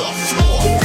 [0.00, 0.75] on the floor.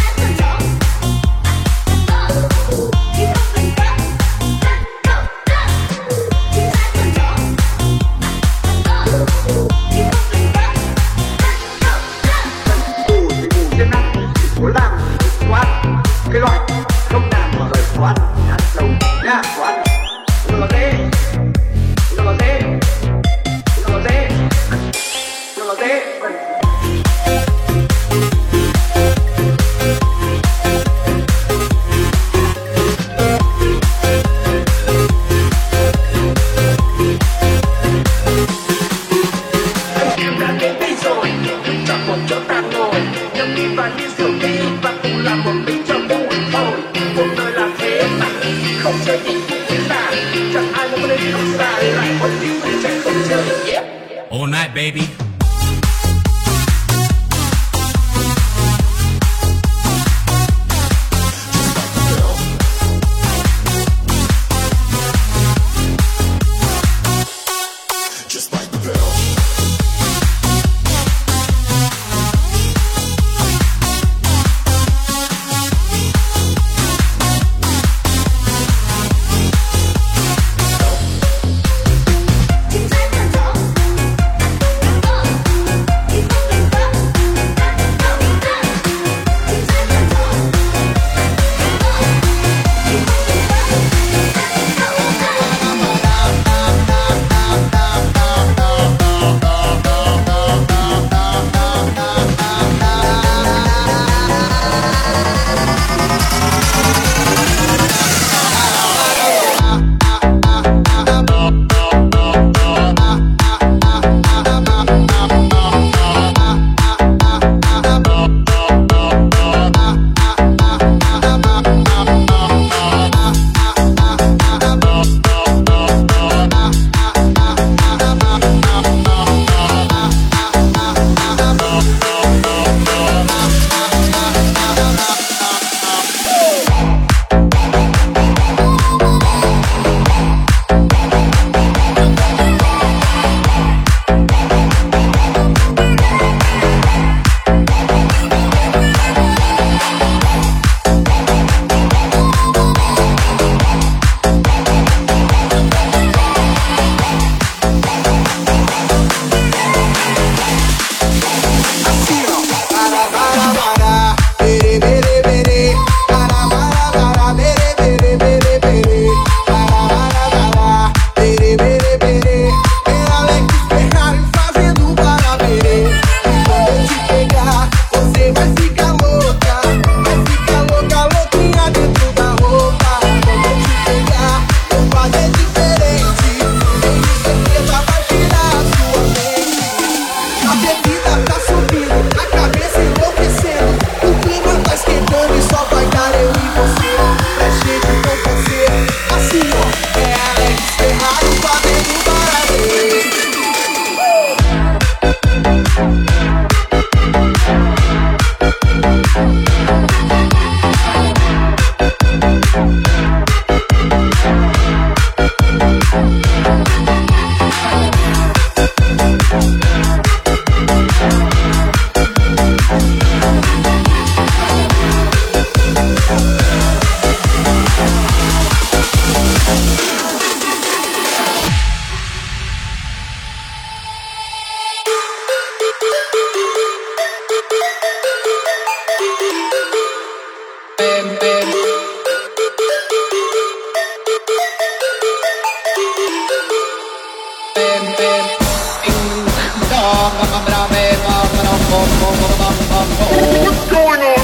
[252.22, 254.22] Going on?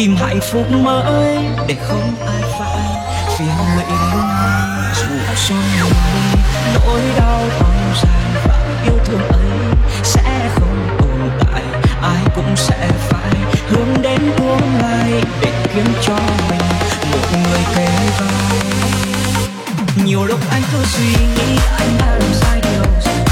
[0.00, 1.36] tìm hạnh phúc mới
[1.68, 2.78] để không ai phải
[3.38, 6.42] phiền lụy đến ai dù cho mình
[6.74, 9.50] nỗi đau bao dài và yêu thương ấy
[10.02, 11.62] sẽ không tồn tại,
[12.02, 13.34] ai cũng sẽ phải
[13.68, 16.16] hướng đến tương lai để kiếm cho
[16.50, 16.60] mình
[17.12, 17.88] một người kế
[18.18, 18.60] vai.
[20.04, 23.29] Nhiều lúc anh cứ suy nghĩ anh đã làm sai điều gì?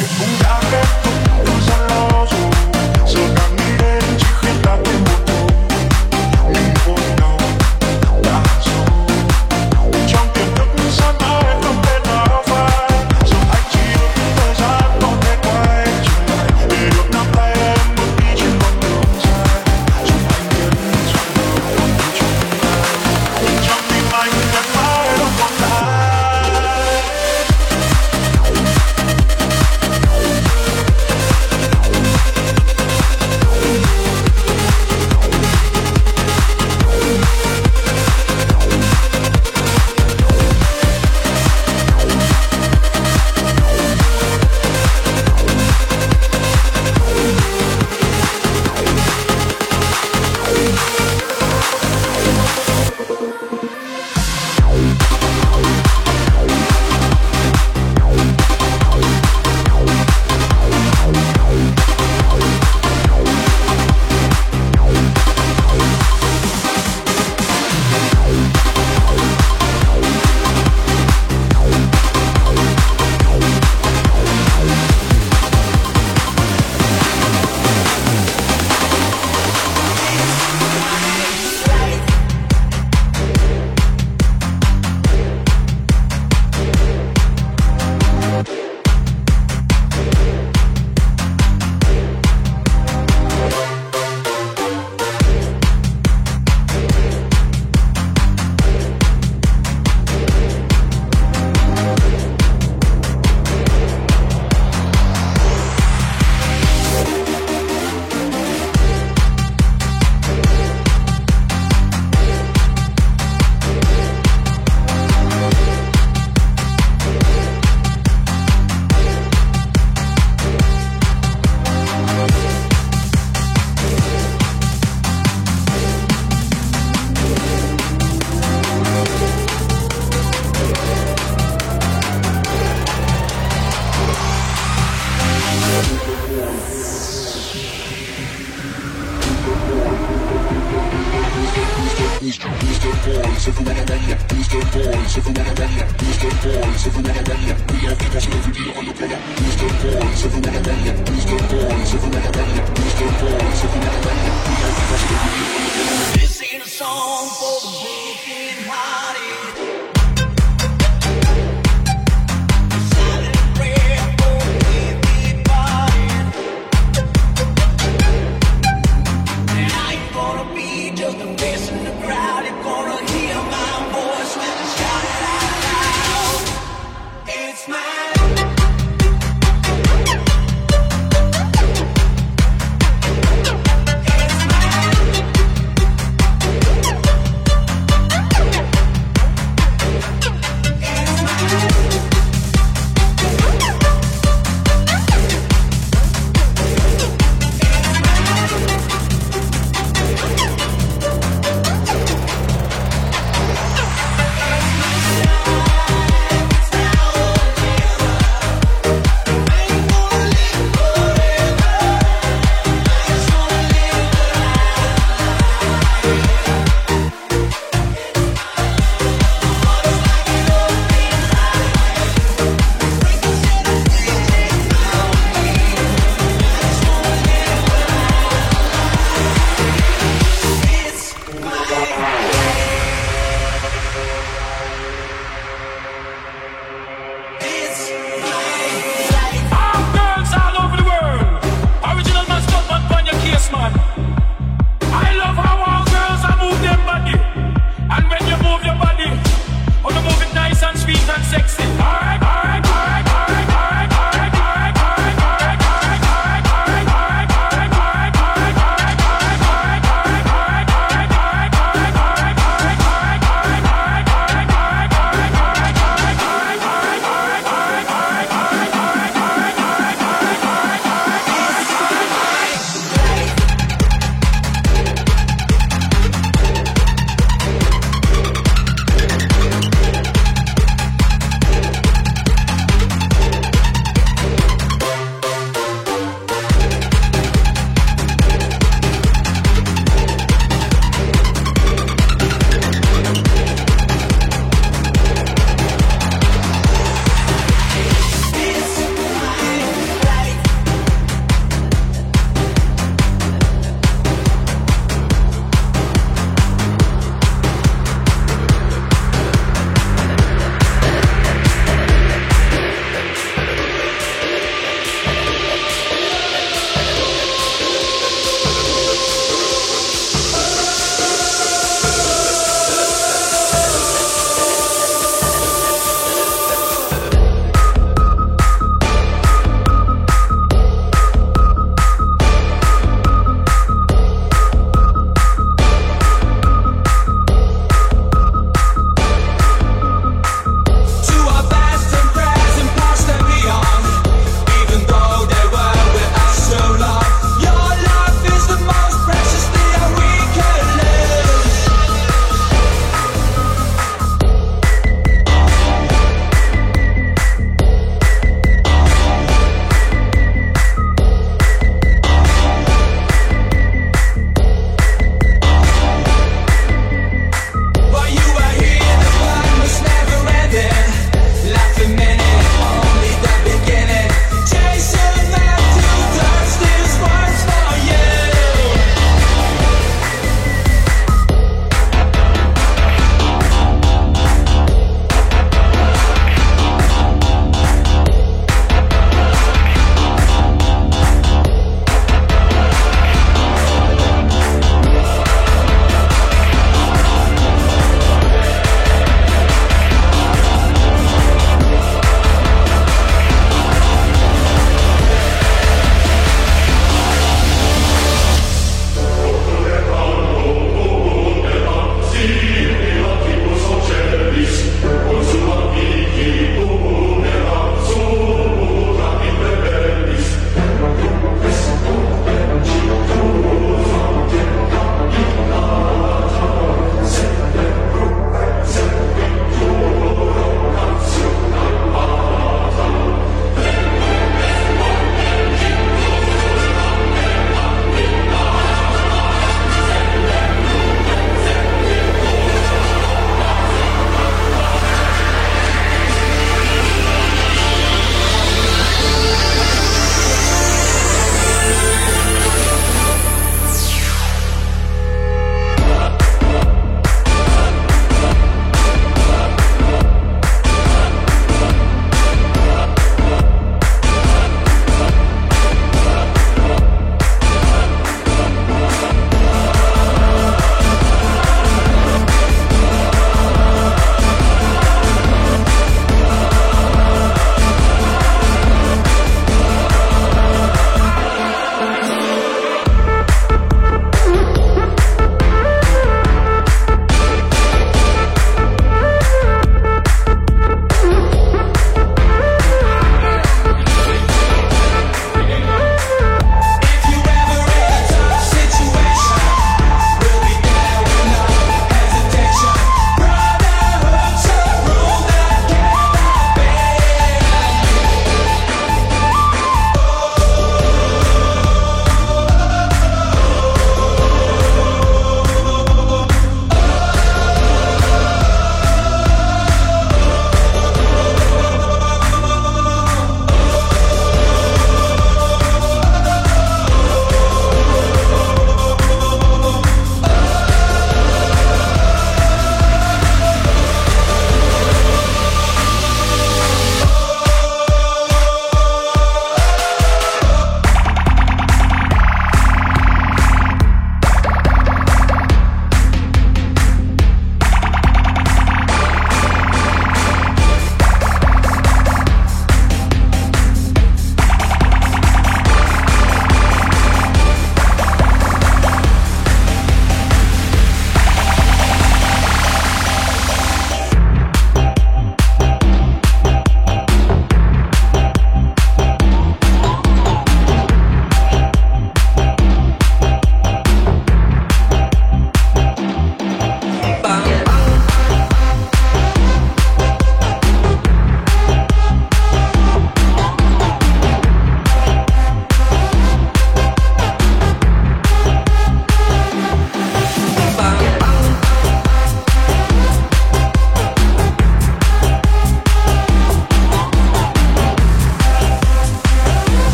[0.00, 1.29] should move out of